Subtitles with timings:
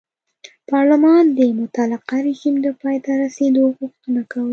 [0.69, 4.49] پارلمان د مطلقه رژیم د پای ته رسېدو غوښتنه کوله.